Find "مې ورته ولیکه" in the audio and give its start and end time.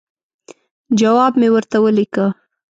1.39-2.25